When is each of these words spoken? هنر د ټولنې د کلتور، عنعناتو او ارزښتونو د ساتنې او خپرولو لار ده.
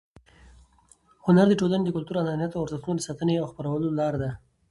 هنر 1.25 1.45
د 1.49 1.53
ټولنې 1.61 1.83
د 1.85 1.89
کلتور، 1.95 2.15
عنعناتو 2.21 2.57
او 2.57 2.63
ارزښتونو 2.65 2.97
د 2.99 3.05
ساتنې 3.07 3.35
او 3.41 3.49
خپرولو 3.51 3.87
لار 3.99 4.13
ده. 4.21 4.31